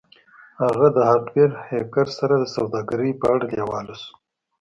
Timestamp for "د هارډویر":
0.95-1.51